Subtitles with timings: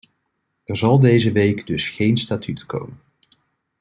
[0.63, 2.99] Er zal deze week dus geen statuut komen.